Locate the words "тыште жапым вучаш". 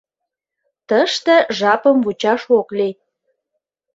0.89-2.41